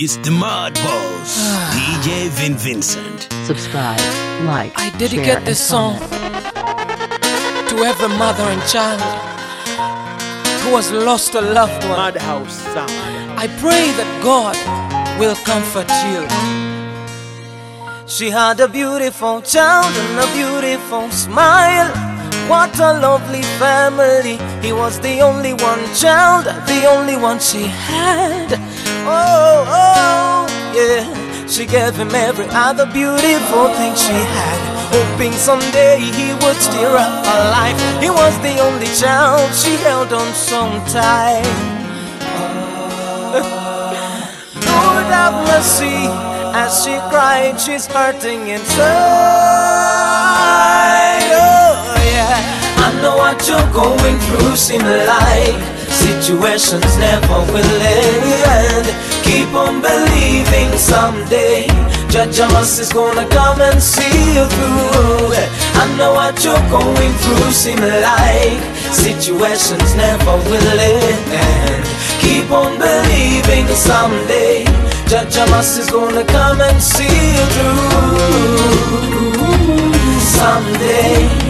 [0.00, 1.36] It's the Mod Boss,
[1.74, 3.26] DJ Vin Vincent.
[3.46, 3.98] Subscribe,
[4.46, 9.02] like, I share, dedicate and this song to every mother and child
[10.62, 11.98] who has lost a loved one.
[11.98, 12.92] Madhouse sound.
[13.36, 14.54] I pray that God
[15.18, 16.22] will comfort you.
[18.06, 21.90] She had a beautiful child and a beautiful smile.
[22.48, 24.38] What a lovely family.
[24.64, 28.67] He was the only one child, the only one she had.
[29.06, 31.46] Oh, oh, yeah.
[31.46, 34.58] She gave him every other beautiful thing she had.
[34.92, 37.78] Hoping someday he would steer up her life.
[38.00, 41.42] He was the only child she held on so tight.
[43.34, 43.42] Oh,
[44.68, 46.08] Lord have mercy
[46.54, 48.78] as she cried, she's hurting inside.
[51.32, 52.84] Oh, yeah.
[52.84, 55.77] I know what you're going through, seem like
[56.08, 58.86] situations never will end.
[59.22, 61.66] Keep on believing someday.
[62.08, 65.34] Judge Amos is gonna come and see you through.
[65.82, 71.84] I know what you're going through, seem like situations never will end.
[72.24, 74.64] Keep on believing someday.
[75.10, 78.48] Judge Amos is gonna come and see you through.
[80.38, 81.47] Someday.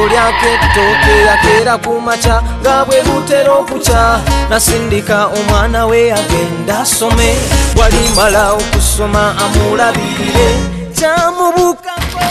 [0.00, 4.20] Kyosimbonanya kyolyako ettooke yakeera ku makya nga bwe butera okukya.
[4.50, 7.36] Nasindika omwana we agenda asome
[7.76, 10.48] walimala okusoma amulabirire
[10.96, 12.24] kyamubukako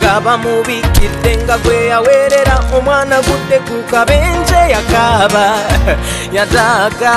[0.00, 5.46] nga bamubikidde nga gwe yaweerera omwana gudde ku kabenje yakaaba.
[6.36, 7.14] Yataaga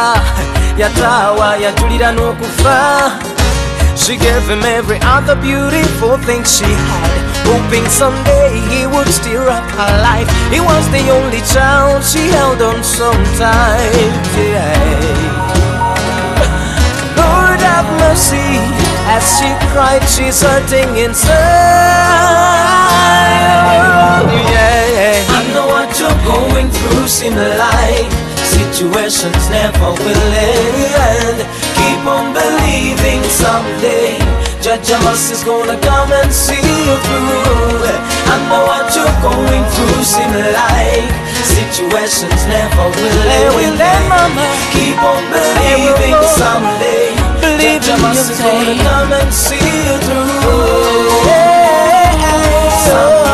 [0.78, 2.78] yataawa yajulira n'okufa
[3.98, 7.12] She gave him every other beautiful thing she had,
[7.50, 10.30] hoping someday he would steer up her life.
[10.54, 14.14] He was the only child she held on so tight.
[14.38, 15.58] Yeah.
[17.18, 18.54] Lord have mercy
[19.10, 21.34] as she cried, she's hurting inside.
[23.82, 25.26] Oh, yeah.
[25.36, 28.12] I know what you're going through, seem like
[28.46, 31.67] situations never will end.
[31.78, 34.18] Keep on believing someday.
[34.62, 37.88] Judge Amos is gonna come and see you through.
[38.34, 41.08] I know what you're going through, seem like
[41.56, 44.36] situations never will end.
[44.74, 47.16] Keep on believing someday.
[47.62, 51.16] Judge Amos is gonna come and see you through.
[52.88, 53.27] Someday.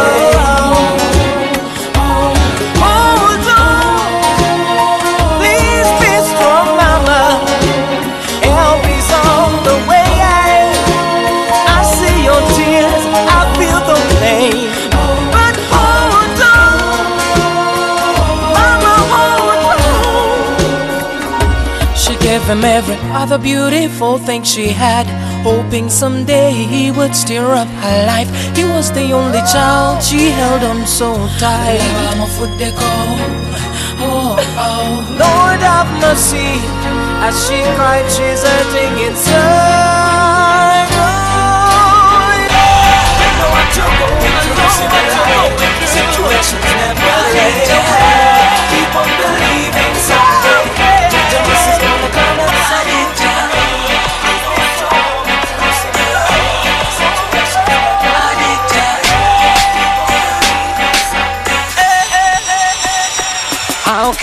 [22.34, 25.06] Gave him every other beautiful thing she had,
[25.44, 28.28] hoping someday he would steer up her life.
[28.58, 31.80] He was the only child she held on so tight.
[34.02, 34.36] Oh,
[34.66, 35.06] oh.
[35.22, 36.58] Lord have mercy
[37.22, 40.90] as she cried, she's hurting inside.
[40.90, 42.50] Yeah.
[43.38, 45.54] Know what you're going through, see my life.
[45.86, 47.14] Situations never
[47.46, 47.70] end.
[48.74, 49.93] Keep on believing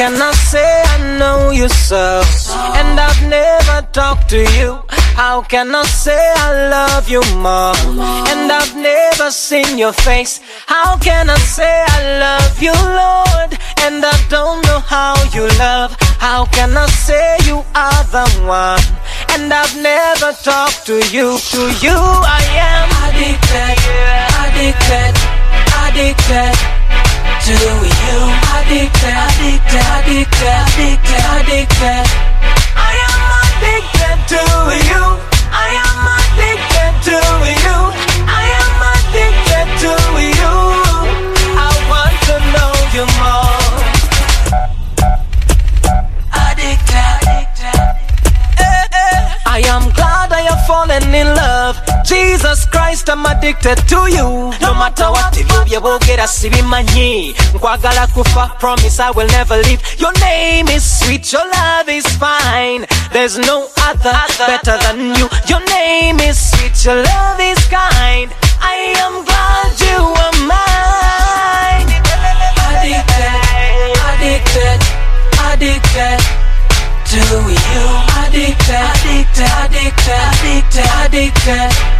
[0.01, 2.23] How can I say I know you so
[2.79, 4.81] and I've never talked to you?
[4.89, 7.77] How can I say I love you more
[8.33, 10.41] and I've never seen your face?
[10.65, 13.51] How can I say I love you, Lord,
[13.85, 15.95] and I don't know how you love?
[16.17, 18.81] How can I say you are the one
[19.37, 21.37] and I've never talked to you?
[21.53, 22.41] To you I
[22.73, 23.77] am addicted,
[24.49, 25.13] addicted,
[25.85, 26.80] addicted
[27.51, 28.19] to you.
[28.55, 32.07] Addicted, addicted, addicted, addicted, addicted.
[32.79, 34.43] I am addicted to
[34.91, 35.03] you.
[35.51, 37.19] I am addicted to
[37.65, 37.79] you.
[38.31, 39.95] I am addicted to
[40.39, 40.55] you.
[41.59, 43.67] I want to know you more.
[46.47, 47.51] Addicted.
[49.47, 51.60] I am glad I have fallen in love
[52.11, 54.51] jesus christ I'm addicted to you.
[54.61, 59.81] No matter what ebyo byebogera sibimanyi nkwagala kufa promise i will never leave.
[59.99, 62.87] Your name is sweet your love is fine.
[63.13, 65.29] There's no other better than you.
[65.47, 68.29] Your name is sweet your love is kind.
[68.61, 71.91] I am glad you are mine.
[72.67, 73.39] Addicted
[74.11, 74.81] addicted
[75.47, 76.19] addicted
[77.11, 77.23] to
[77.55, 77.87] you.
[78.23, 82.00] Addicted addicted addicted addicted addicted.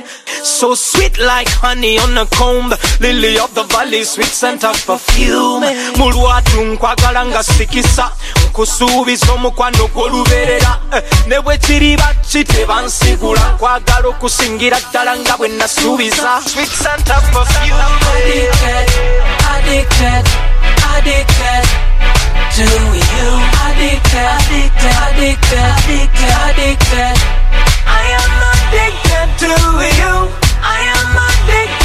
[0.61, 5.65] So sweet like honey on a comb, lily of the valley, sweet scent of perfume.
[5.97, 8.11] Mulwatu nkwagala nga sikisa,
[8.45, 10.77] nkusuubiza omukwano gw'olubeerera.
[11.27, 16.41] Ne bwe kiriba kiteba nsigula, nkwagala okusingira ddala nga bwe nasuubiza.
[16.45, 17.81] Sweet scent of perfume.
[18.21, 18.87] Addicted,
[19.49, 20.25] addicted,
[20.93, 21.65] addicted
[22.55, 22.65] to
[23.01, 23.29] you.
[23.65, 27.17] Addicted, addicted, addicted, addicted, addicted.
[27.87, 29.53] I am addicted to
[29.97, 30.50] you.
[30.63, 31.80] I am addicted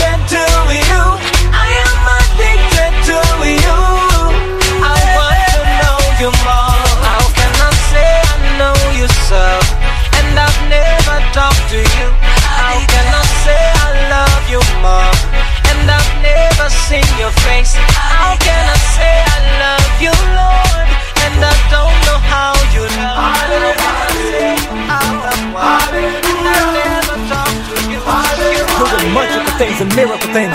[30.37, 30.53] things.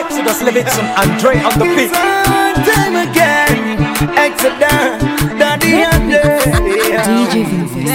[0.00, 1.92] Exodus Leviathan, Andre on the beat.
[2.68, 3.52] Time again,
[4.16, 4.96] Exodus,
[5.40, 5.84] Daddy
[7.04, 7.90] DJ Vinvis.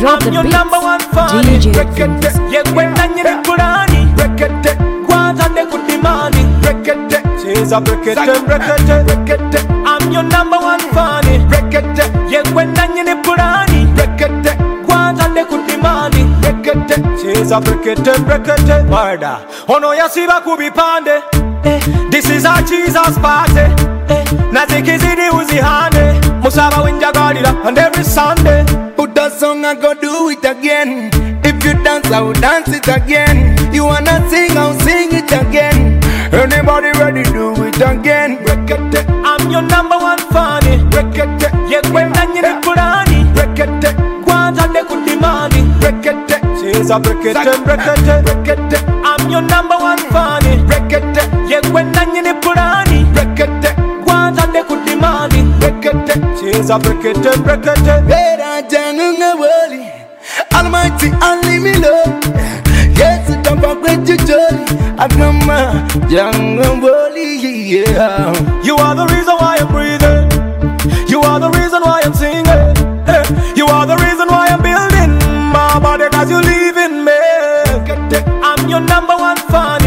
[0.00, 0.56] Drop the I'm your beats.
[0.56, 1.44] number one fan.
[1.48, 1.64] DJ
[1.96, 2.36] Vinvis.
[2.52, 4.00] yekwenda nyiri kulani
[5.06, 6.42] kwatadde ku dimani
[7.42, 11.24] kiza brekete brekete I'm your number one fan
[12.30, 13.80] yekwenda nyiri kulani
[14.86, 15.56] kwatadde ku
[16.74, 19.38] dimani kiza brekete brekete Murder.
[19.68, 21.22] ono yasiba ku bipande
[21.64, 21.80] Eh,
[22.10, 23.60] This is our Jesus party.
[24.08, 28.64] Eh, nazikizidi uzihande musaba wenjagalira and every Sunday.
[28.96, 31.10] Put that song, I go do it again.
[31.42, 33.56] If you dance, I will dance it again.
[33.72, 36.00] You wanna sing, I'll sing it again.
[36.32, 38.38] Anybody ready, do it again.
[39.24, 40.62] I'm your number one fan
[41.70, 43.26] yekwenda nyiri kulani
[44.24, 44.94] kwatadde ku
[46.88, 46.98] dimani
[47.32, 50.42] kiza brekete brekete I'm your number one fan
[51.48, 53.06] yekwenda nyiri kulani
[54.04, 55.42] kwatadde ku dimani
[56.40, 59.80] kiza brekete brekete Bera janunga woli,
[60.54, 62.20] Almighty only me love.
[62.98, 63.28] Yes,
[63.60, 64.64] forget to jolly.
[64.98, 65.58] Agama
[66.08, 67.42] janunga woli,
[67.72, 68.32] yeah.
[68.62, 69.43] You are the reason why
[78.74, 79.80] your number one fan.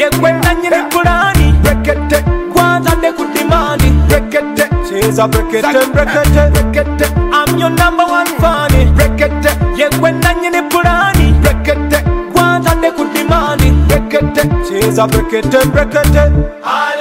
[0.00, 0.84] Yekwenda nyiri eh.
[0.92, 1.46] kulani.
[2.52, 3.88] Kwatadde ku dimani.
[4.88, 7.04] Chiza brekete brekete.
[7.04, 7.36] Eh.
[7.38, 8.70] I'm your number one fan.
[9.76, 11.26] Yekwenda nyiri kulani.
[12.32, 13.68] Kwatadde ku dimani.
[14.68, 16.22] Chiza brekete brekete.
[16.62, 16.93] Halle,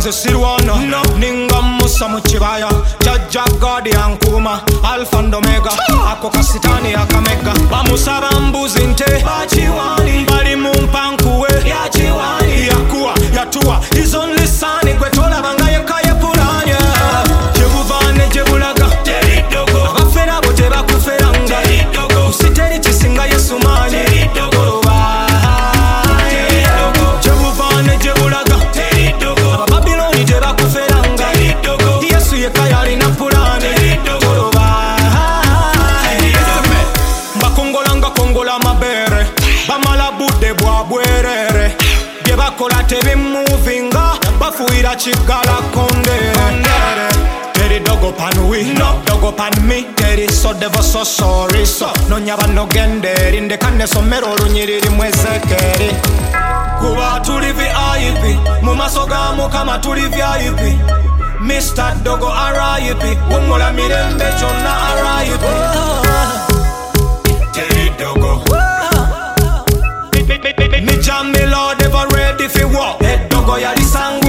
[0.00, 0.74] nze sirwana
[1.18, 2.68] ninga musa mu kibaya
[3.04, 4.60] jajja gadi yankuuma
[4.92, 5.70] alfa ndomega.
[6.12, 7.52] Ako kasitani akamega.
[7.70, 8.86] Bamusaba mbuzi
[45.00, 46.32] chigala kondere
[47.54, 49.86] Daddy dog up on we, no dog up on me.
[49.96, 51.86] Daddy so devil so sorry so.
[52.08, 55.90] Nonyaba nogenderi ndekane somero lunyiriri mwezekeri
[56.80, 60.60] kuba tuli vip mu maaso ga mukama tuli vip
[61.40, 62.32] mr dogo
[62.78, 64.74] rip wumula mirembe kyonna
[65.22, 65.42] rip
[67.52, 68.42] teri dogo.
[70.80, 74.19] Nikyamilodeva ready fi wa edogo yalisanga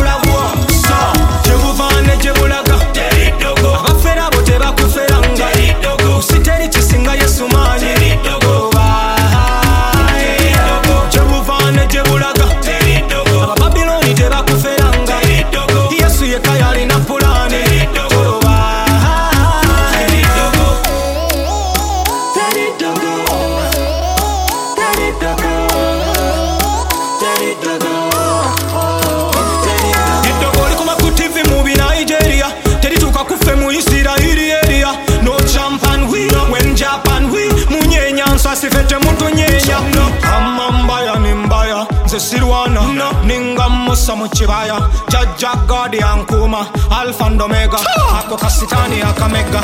[44.52, 47.78] musa mu kibaya jajja gadi yankuma alfa and omega
[48.20, 49.62] ako kasitani akamega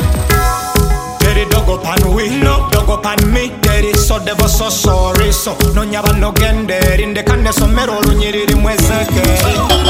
[1.18, 3.50] Teri dogo pan we, no dogo pan me.
[3.60, 5.52] Teri so devo so sorry so.
[5.74, 9.22] No nyaba no gende, rinde kane so mero lunyiriri mwezeke.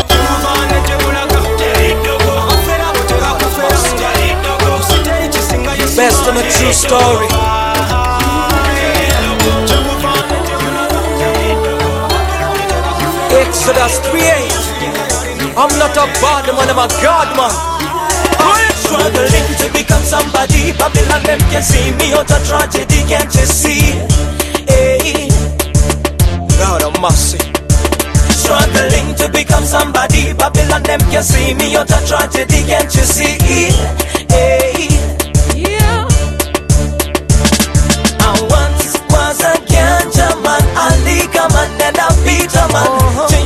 [0.09, 2.33] Tuvane tebulaka, teri dogo.
[2.49, 4.83] Kufera butera kufera, teri dogo.
[4.88, 5.97] Siteri chisinga yesu.
[5.97, 7.28] Best on a true story.
[13.31, 14.58] Exodus 3
[15.59, 17.50] I'm not a bad man, I'm a God man.
[18.79, 23.99] Struggling to become somebody Babylon them can see me out a tragedy Can't you see
[24.71, 25.29] hey.
[26.62, 27.43] God of mercy.
[28.38, 33.37] Struggling to become somebody Babylon them can see me out a tragedy Can't you see
[34.31, 34.88] hey.
[38.23, 43.38] I once was a ganja man A liquor man and a bitter man Kingdom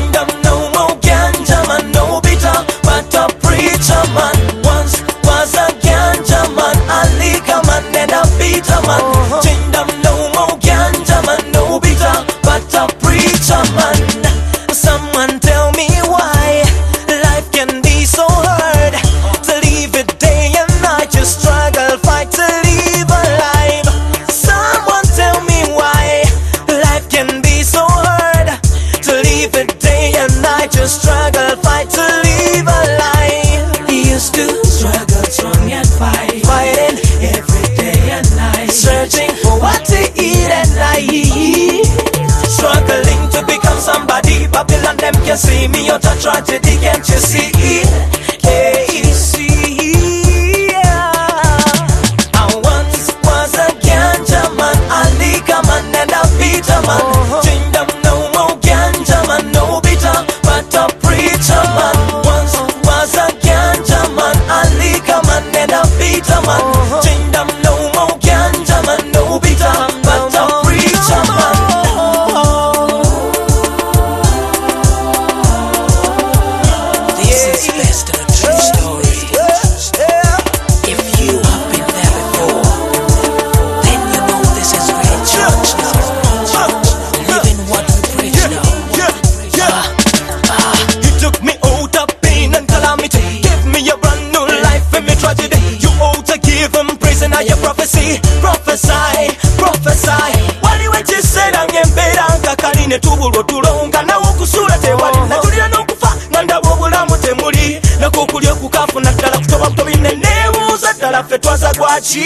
[101.63, 105.19] wekiseera ng'embeera nga kali ne tubulwa otulo nga nawe okusula tewali.
[105.29, 107.81] Natulira n'okufa nga ndaba obulamu temuli.
[108.01, 112.25] Nakokulya okukafuna ddala kutoba butobi ne neebuuza ddala ffe twaza gwaki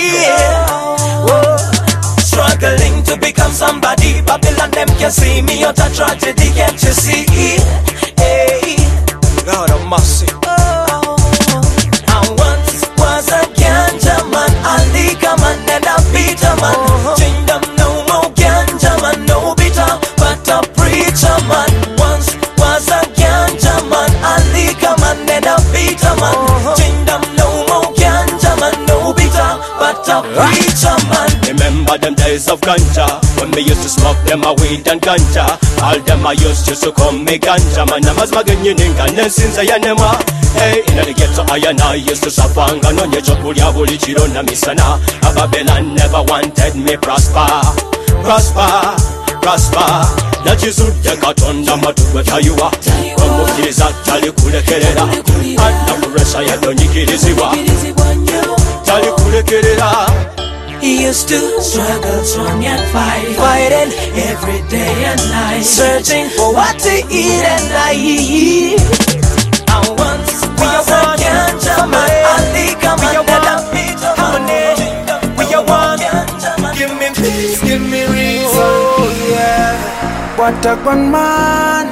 [1.29, 1.57] Oh.
[2.19, 4.21] Struggling to become somebody.
[4.23, 7.25] Babylon them can see me a tragedy Can't you see?
[8.17, 8.77] Hey.
[9.45, 10.27] God of mercy.
[10.45, 10.86] I
[32.47, 33.07] Days of ganja.
[33.41, 35.59] When me used to smoke them a weed and ganja.
[35.83, 37.83] All them I used to call me ganja.
[37.91, 40.15] Man amazima genyininga nensinza yanema
[40.55, 44.27] Hey, in the ghetto I and I used to suffer Nga nonye chokulya buli kiro
[44.33, 44.99] na misana
[45.35, 47.47] Babylon never wanted me prosper.
[48.23, 48.95] Prosper,
[49.43, 50.07] prosper.
[50.45, 52.73] Nakizudde katonda matuwe tayuwa
[53.25, 55.03] omukkiriza talikulekerera
[55.67, 57.55] anakuresa yadonyikirizibwa
[58.85, 60.07] talikulekerera
[60.81, 63.93] He used to struggle strong and fight, fighting
[64.31, 68.79] every day and night, searching for what to eat at night.
[69.69, 74.15] I once was a ganja man, a liquor man, and a bitter
[74.47, 74.77] man.
[75.39, 75.99] We are one.
[76.77, 78.51] Give me peace, give me reason.
[78.55, 80.37] Oh yeah.
[80.37, 81.87] What a one man.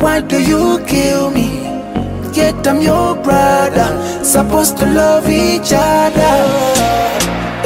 [0.00, 1.62] Why do you kill me?
[2.32, 4.24] Yet I'm your brother.
[4.24, 6.73] Supposed to love each other.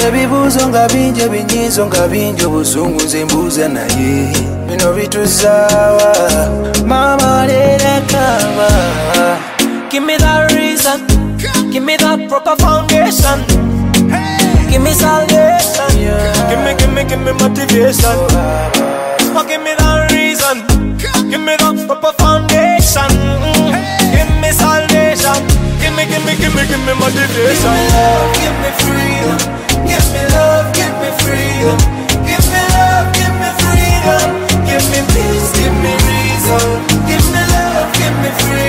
[0.07, 4.33] Ebibuuzo nga bingi ebinyiizo nga bingi obusungu nze mbuuza naye
[4.69, 6.13] bino bituzaawa
[6.87, 8.69] maama leera kama
[9.91, 11.01] Give me that reason,
[11.73, 13.39] give me that proper foundation,
[14.71, 15.89] give me salvation,
[16.51, 18.17] Give me, give me, give me motivation.
[19.35, 20.57] Oh, give me that reason.
[21.31, 23.09] Give me the proper foundation.
[26.19, 27.71] Give me, give me, give me, give me motivation.
[28.43, 29.39] Give me freedom.
[29.87, 31.79] Give me love, give me freedom.
[32.27, 34.27] Give me love, give me freedom.
[34.67, 36.67] Give me peace, give me reason.
[37.07, 38.68] Give me love, give me freedom.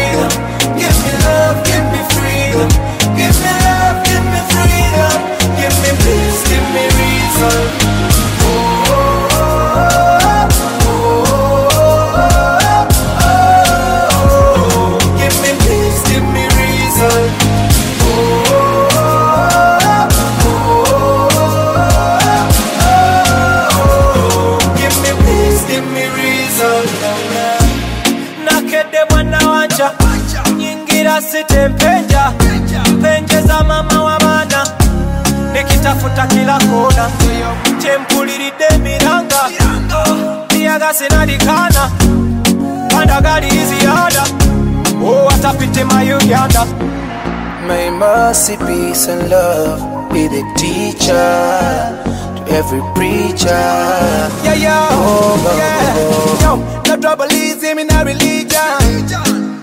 [35.99, 37.09] Nekitafuta kila kona
[37.81, 39.49] kyempuliridde emiranga
[40.51, 41.91] liyaga sinalikaana
[42.91, 44.23] kandagaliriziada
[45.03, 46.65] owatapite oh, mayuganda
[47.67, 51.13] May mercy, peace, and love be the teacher
[52.35, 53.47] to every preacher.
[54.43, 55.93] Yeah, yeah, Oh, oh yeah.
[55.97, 56.39] Oh.
[56.41, 59.59] Yo, no trouble is him in a religion.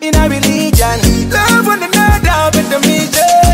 [0.00, 1.30] In a religion.
[1.30, 3.51] Love one another with the mission.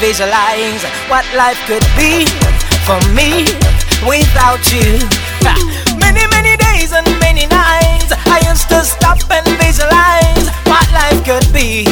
[0.00, 2.24] Visualize What life could be
[2.88, 3.44] for me
[4.08, 4.96] without you.
[6.00, 11.46] Many, many days and many nights I used to stop and visualize What life could
[11.52, 11.84] be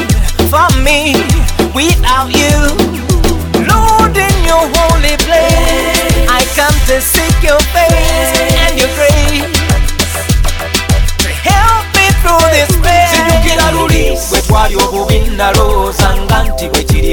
[0.49, 1.13] for me
[1.77, 2.57] without you.
[3.69, 8.33] Lord, in your holy place I come to seek your face
[8.65, 9.53] and your grace.
[11.45, 12.97] Help me through this pain.
[14.31, 16.08] bwe twali obubi nalowooza nga nti bwe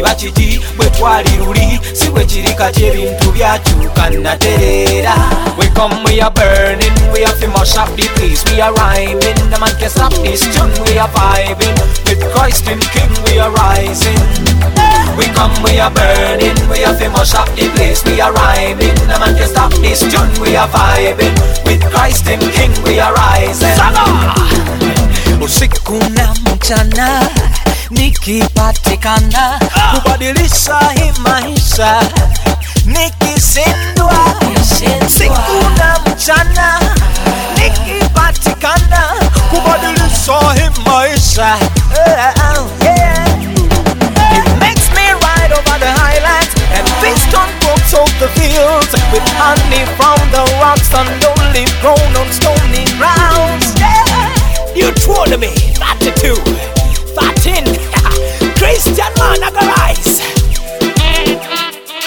[0.06, 5.16] bakiki bwe twali luli si bwe kiri kati ebintu byakyuka natereera
[5.58, 9.58] we come we are burning we are mash up the place we are rhyming the
[9.60, 14.20] man can stop this tune we are vibing with Christ in King we are rising
[15.18, 19.18] we come we are burning we are mash up the place we are rhyming the
[19.20, 21.34] man can stop this tune we are vibing
[21.66, 23.80] with Christ in King we are rising
[25.42, 27.22] usiku na mchana
[27.90, 29.60] nikipatikana
[29.94, 31.12] kubadilisha hii
[32.86, 34.14] nikisindwa
[35.08, 36.80] siku na mchana.
[37.58, 39.02] Nikipatikana
[39.50, 41.58] kubadilisha hii.
[44.38, 49.28] It makes me ride over the highlands and feast on books of the fields with
[49.38, 53.74] honey from the rocks and olive grown on stony grounds.
[53.80, 54.36] Yeah,
[54.76, 55.48] you told me
[55.80, 56.36] 32,
[57.16, 57.66] 13,
[58.60, 60.20] Christian man, I got rise.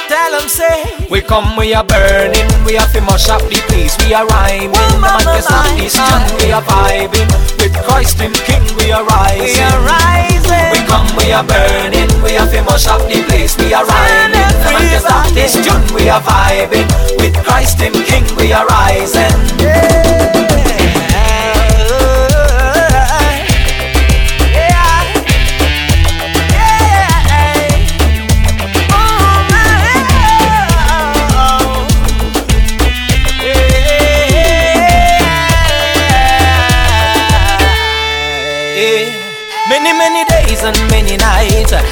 [0.08, 0.84] Tell 'em say.
[1.10, 4.72] We come, we are burning, we are fi mash up the place, we are rhyming.
[4.72, 7.28] Oh, the man mama, can stop this tune, we are vibing.
[7.60, 9.52] With Christ in King, we are rising.
[9.52, 10.68] We are rising.
[10.72, 14.48] We come, we are burning, we are fi mash up the place, we are rhyming.
[14.64, 16.88] The man can stop this tune, we are vibing.
[17.20, 19.36] With Christ in King, we are rising.
[19.60, 20.37] Many,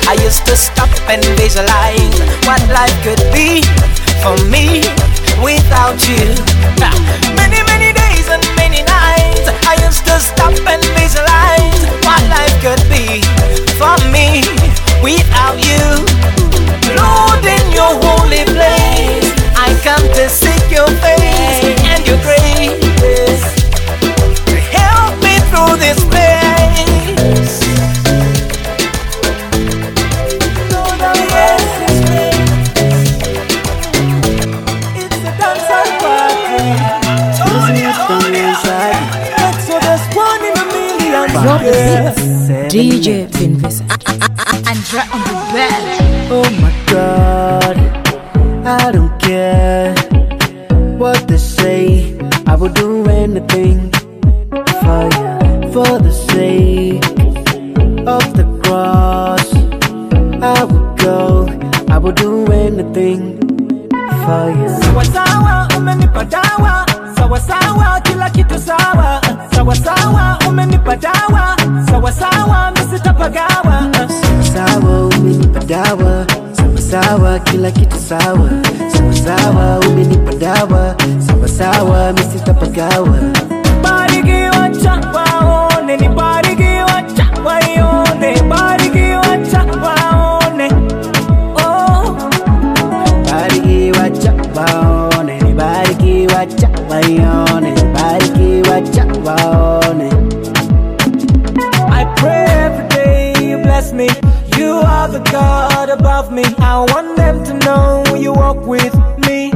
[0.09, 3.63] I used to stop and visualize What life could be
[4.23, 4.87] for me
[5.43, 6.31] without you.
[7.35, 12.83] Many, many days and many nights I used to stop and visualize What life could
[12.87, 13.19] be
[13.75, 14.47] for me
[15.03, 16.07] without you.
[16.95, 19.27] Lord, in your holy place.
[19.59, 21.16] I come to seek your face
[41.47, 42.75] Drop the beats.
[42.75, 43.77] DJ Vinvis.
[44.67, 45.83] Andre on the bed.
[46.35, 47.77] Oh my god,
[48.67, 49.95] I don't care
[50.99, 52.19] what they say.
[52.49, 53.79] I will do anything
[54.83, 55.27] for you.
[55.73, 57.05] For the sake
[58.09, 59.47] of the cross.
[60.43, 61.47] I will go,
[61.95, 63.39] I will do anything
[64.25, 64.69] for you.
[64.83, 69.21] sawa sawa umenipa dawa sawa sawa kila kitu sawa
[69.75, 71.57] sawa sawa umenipa dawa
[71.91, 73.91] sawa sawa misitapagawa
[74.55, 76.25] Sawa, umenipa dawa.
[76.53, 78.49] Sawa sawa, kila kitu sawa.
[78.93, 80.95] Sawa sawa, umenipa dawa.
[81.27, 83.19] Sawa sawa, misitapagawa.
[97.01, 100.11] Waione, barikiwa cha waone.
[101.91, 104.09] I pray every day you bless me.
[104.57, 106.45] You are the God above me.
[106.59, 108.95] I want them to know you walk with
[109.27, 109.53] me.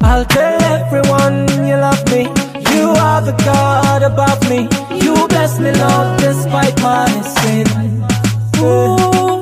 [0.00, 1.36] I'll tell everyone
[1.68, 2.22] you love me.
[2.74, 4.68] You are the God above me.
[5.04, 7.66] You bless me, Lord, despite my sin.
[8.62, 9.40] Ooh,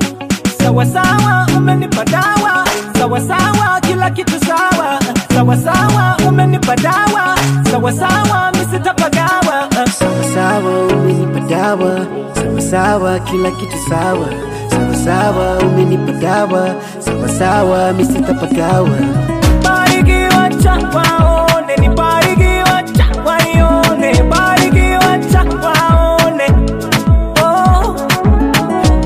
[0.59, 2.66] sawa sawa, umenipa dawa.
[3.07, 4.99] Sawa sawa, kila kitu sawa.
[5.33, 7.35] Sawa sawa, umenipa dawa.
[7.71, 9.57] Sawa sawa, misitapagawa.
[9.95, 12.05] Sawa sawa, umenipa dawa.
[12.35, 14.27] Sawa sawa, kila kitu sawa.
[14.69, 16.75] Sawa sawa, umenipa dawa.
[16.99, 18.99] Sawa sawa, misitapagawa.
[19.63, 26.47] barikiwa cha waone ni barikiwa cha waione barikiwa cha waone
[27.41, 27.95] oh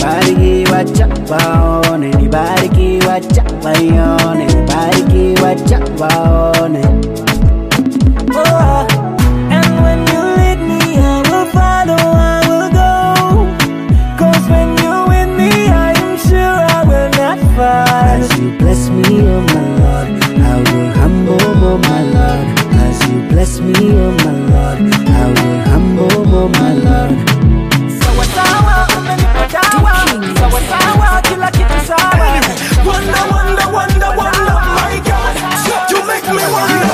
[0.04, 2.81] Barikiwa cha waone, ni barikiwa
[3.20, 6.86] cha waione, ni barikiwa cha waone.
[8.34, 8.88] oh
[9.52, 12.88] and when you lead me I will follow I will go
[14.18, 18.90] cause when you with me I am sure I will not fall As you bless
[18.90, 22.48] me, oh my Lord, I will humble, oh my Lord.
[22.80, 27.18] As you bless me, oh my Lord, I will humble, oh my Lord.
[28.02, 29.94] sawa sawa umenipa dawa
[30.40, 32.42] sawa sawa kila kitu sawa
[33.02, 35.90] Wonder, wonder, wonder, wonder, my God.
[35.90, 36.91] You make me wonder.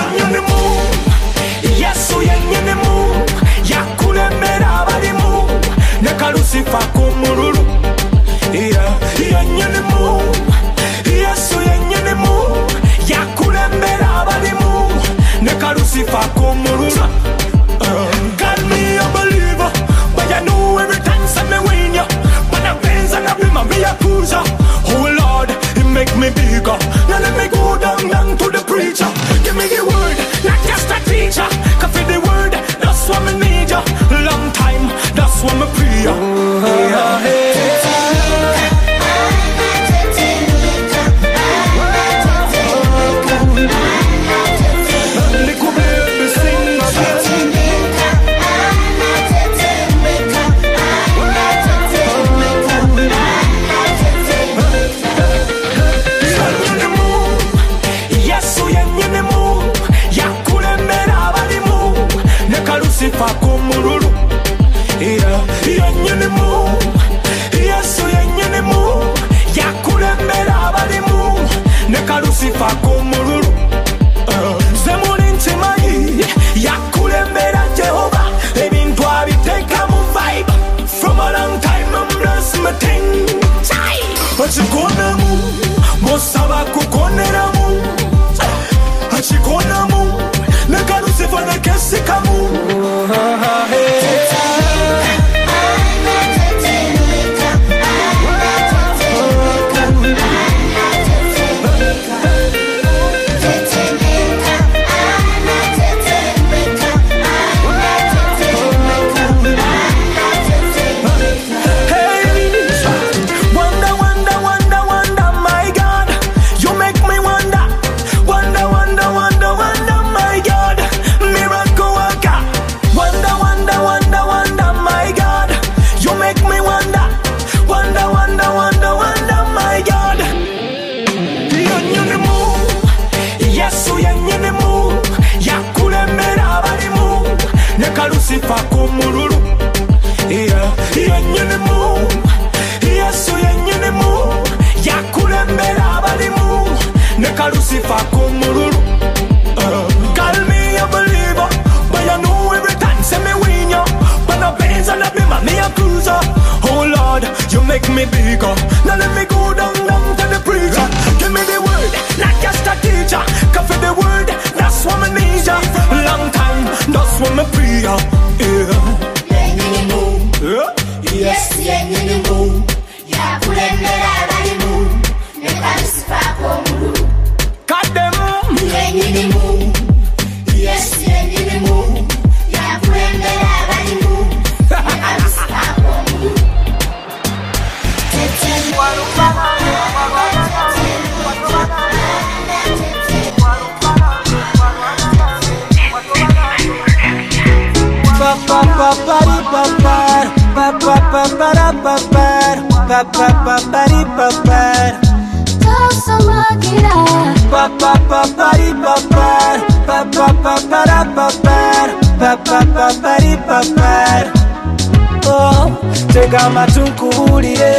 [216.14, 217.74] Tega amatu nkubuulire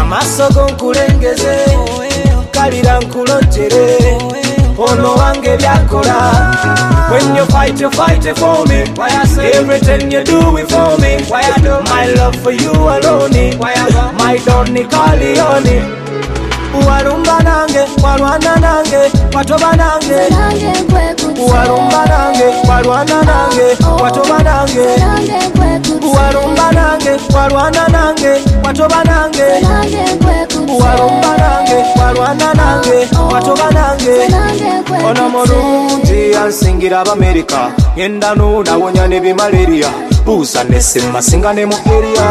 [0.00, 1.56] amaaso go nkulengeze
[2.50, 4.18] kalira nkulojere
[4.78, 6.16] ono wange byakola
[7.10, 8.84] When you fight, you fight it for me.
[8.96, 11.22] Why I say everything you do it for me.
[11.30, 13.58] Why I do my love for you alone.
[13.58, 15.78] Why I go my Donny Corleone.
[16.86, 20.18] Walumba nange, walwana nange, watoba nange.
[21.50, 24.86] Walumba nange, walwana nange, watoba nange.
[26.14, 28.32] Walumba nange, walwana nange,
[28.66, 29.42] watoba nange.
[30.80, 34.16] Walumba nange, walwana nange, watoba nange.
[35.08, 39.88] Ono mulungi ansingira abamerika ngenda nunawonya n'ebimalaria
[40.24, 42.28] buuza nesema singa ne mu eria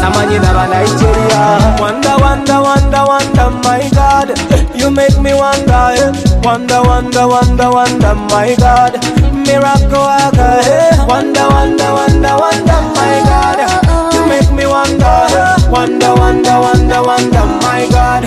[0.00, 1.40] namanyi naba nigeria.
[1.82, 4.28] Wanda wanda wanda wanda my god.
[4.74, 6.12] You make me wonder eh.
[6.44, 8.92] wanda wanda wanda wanda my god.
[9.32, 10.98] Miracle worker eh.
[11.08, 13.58] wanda wanda wanda wanda my god.
[13.58, 13.77] make
[14.58, 15.06] me wonder
[15.70, 18.24] wanda wanda wanda wanda my god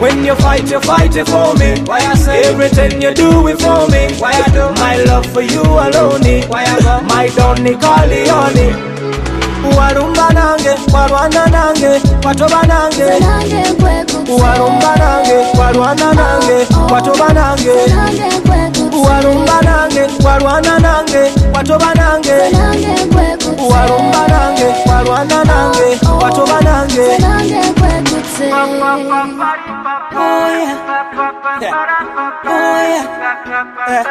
[0.00, 1.80] when you fight, you fight it for me.
[1.86, 4.12] Why I say everything you do it for me.
[4.18, 6.26] Why I do my love for you alone.
[6.50, 8.74] Why I go my Donny Corleone.
[9.76, 13.06] Walumba nange, walwana nange, watoba nange.
[14.42, 17.74] Walumba nange, walwana nange, watoba nange.
[19.02, 21.22] Walumba nange, walwana nange,
[21.54, 22.36] watoba nange.
[23.70, 25.88] Walumba nange, walwana nange,
[26.22, 27.06] watoba nange.
[30.16, 30.74] Oh yeah.
[31.60, 31.72] Yeah.
[32.44, 33.04] Oh yeah.
[33.88, 34.04] Yeah.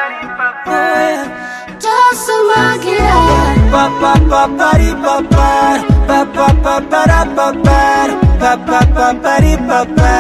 [0.67, 1.79] Oh yeah.
[1.79, 2.99] Just a mark it
[3.71, 5.49] Pa pa pa pa di pa pa
[6.07, 7.79] pa pa pa pa da pa pa
[8.39, 10.15] pa pa pa pa di pa pa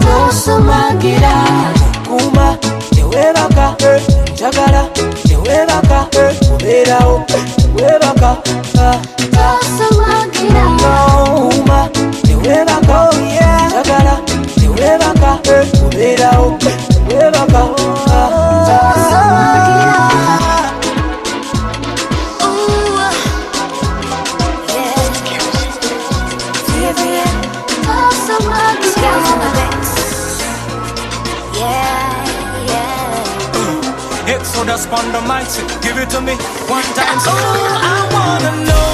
[0.00, 1.24] Just a mark it
[2.06, 2.48] kuma
[3.10, 3.74] tewebaka
[4.32, 4.82] njagala
[5.28, 6.06] tewebaka
[6.48, 7.24] kubeerawo
[7.76, 9.00] tewebaka Just ah,
[9.82, 10.52] a mark it
[11.56, 11.88] kuma
[12.22, 13.14] tewebaka oh,
[13.68, 14.14] njagala
[14.60, 15.38] tewebaka
[15.80, 16.58] kubeerawo
[17.08, 17.62] tewebaka
[18.12, 18.28] ah,
[34.88, 36.34] The mic, say, give it to me
[36.68, 37.20] one time.
[37.20, 38.89] So I wanna know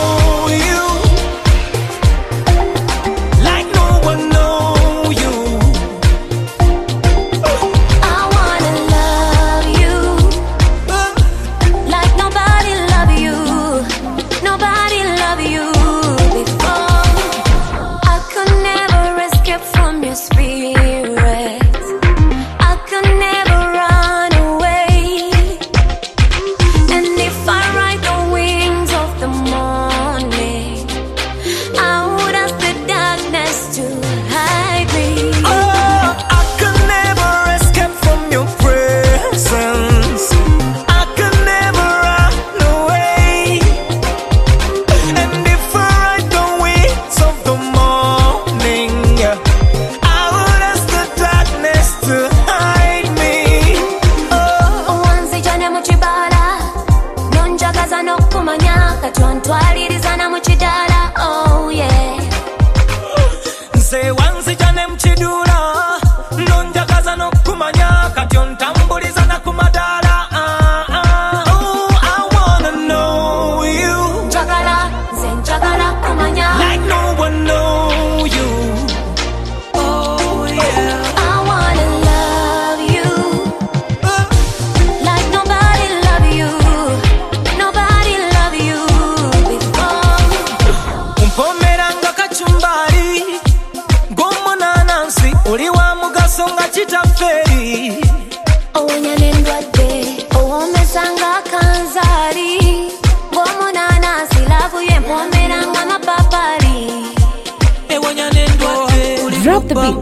[109.67, 109.97] Drop the beats.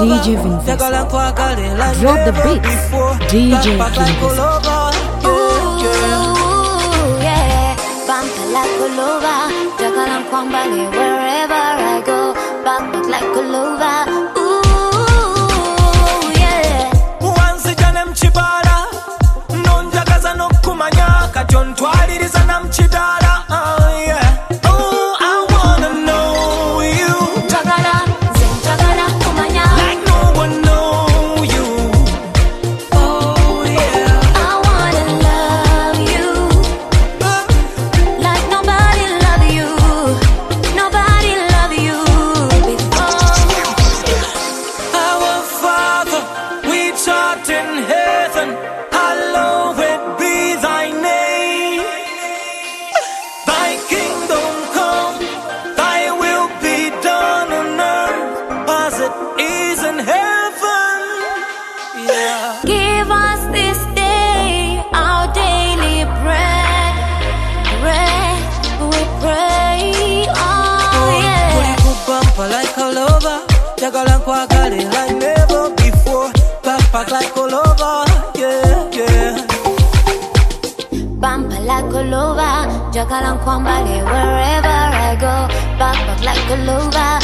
[0.00, 0.76] DJ Vinvesta.
[2.00, 2.74] Drop the beats.
[3.32, 4.04] DJ Vinvesta.
[5.26, 5.80] Ooh,
[7.22, 7.76] yeah.
[8.06, 9.40] Bump like a lover.
[9.78, 11.56] Jagala kwambale wherever I
[12.06, 12.18] go.
[12.64, 14.00] Back back like a lover.
[14.38, 16.92] Ooh, yeah.
[17.38, 18.76] wanzija ne mukibala
[21.32, 22.60] kati ontwaliriza na
[86.48, 87.23] look all over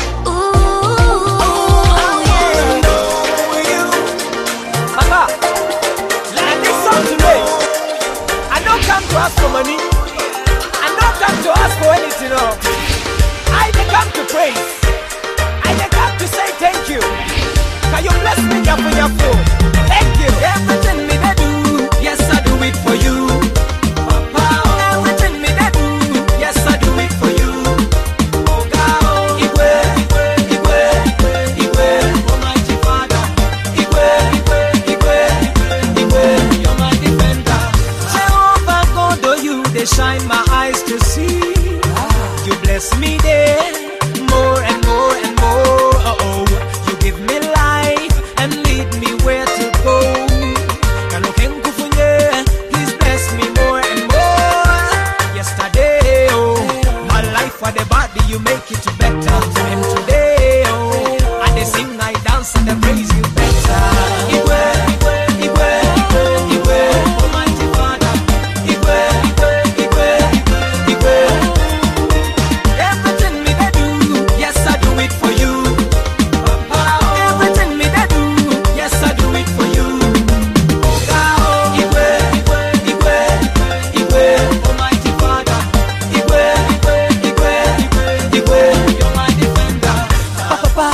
[90.63, 90.89] papa,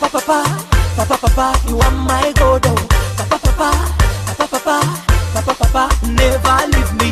[0.00, 0.38] papa, papa,
[0.96, 2.62] papa, papa, you are my god.
[3.16, 3.70] Papa, papa,
[4.38, 4.76] papa, papa,
[5.34, 7.03] papa, papa, never leave me.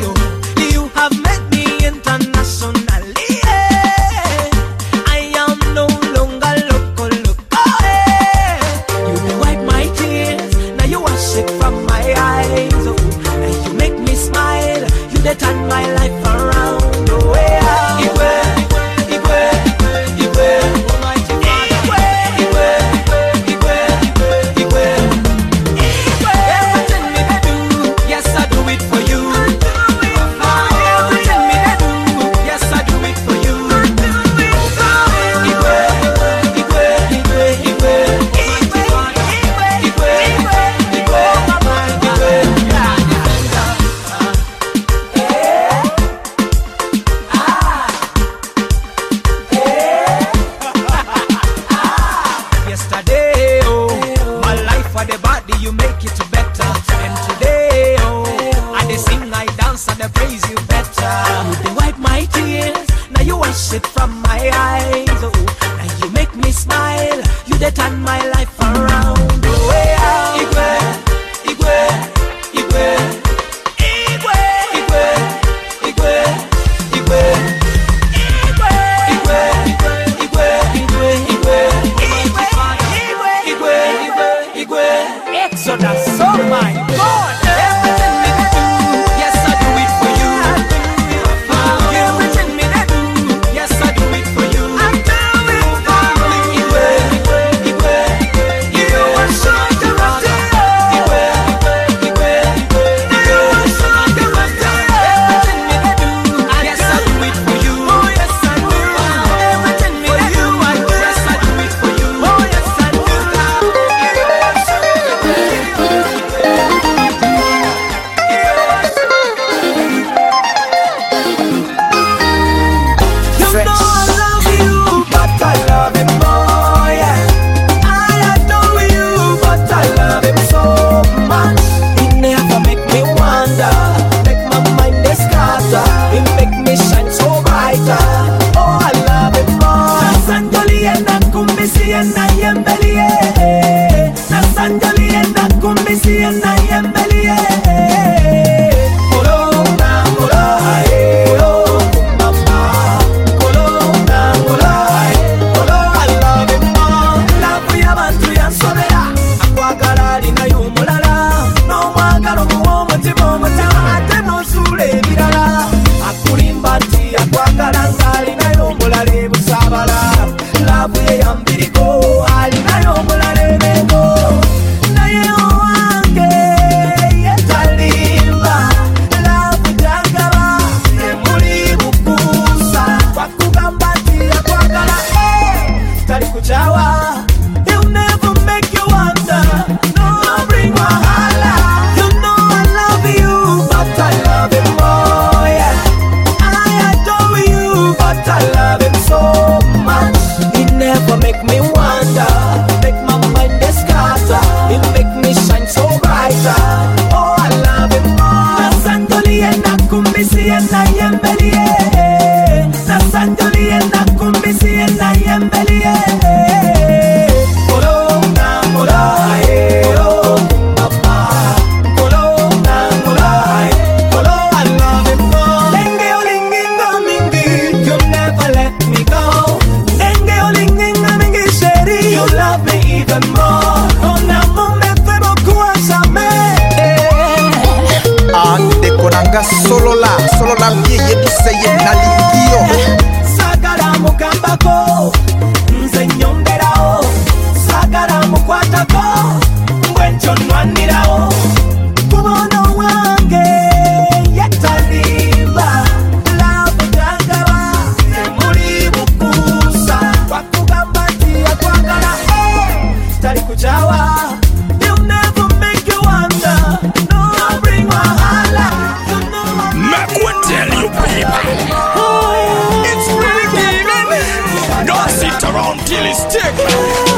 [276.13, 277.12] Till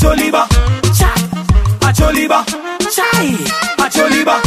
[0.00, 0.46] acholiba,
[0.94, 1.22] chai,
[1.80, 2.44] acholiba,
[2.90, 3.36] chai,
[3.78, 4.40] acholiba.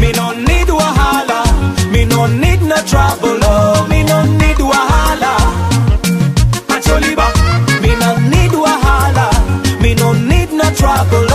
[0.00, 1.44] Me no need wahala,
[1.92, 5.36] me no need no trouble, oh, me no need wahala.
[6.68, 7.26] Acholiba,
[7.82, 9.28] me no need wahala,
[9.82, 11.26] me no need no trouble,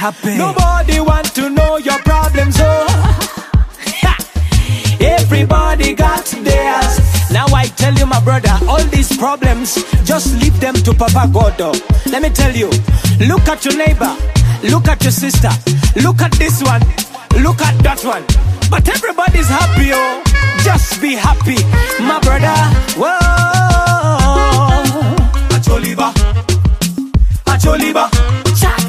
[0.00, 0.34] happy.
[0.38, 2.86] Nobody want to know your problems, oh.
[5.00, 6.94] Everybody got theirs.
[7.30, 9.74] Now I tell you, my brother, all these problems,
[10.04, 11.60] just leave them to Papa God.
[11.60, 11.74] oh.
[12.10, 12.70] Let me tell you,
[13.28, 14.12] look at your neighbor,
[14.72, 15.50] look at your sister,
[16.02, 16.80] look at this one,
[17.44, 18.24] look at that one.
[18.70, 20.22] But everybody's happy, oh.
[20.64, 21.60] Just be happy,
[22.02, 22.56] my brother.
[22.96, 23.16] Whoa.
[25.56, 26.08] Acholiba,
[27.44, 28.08] Acholiba,
[28.60, 28.79] cha.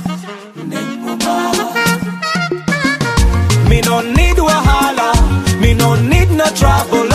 [3.71, 5.13] Me no need wahala,
[5.61, 7.10] me no need no trouble,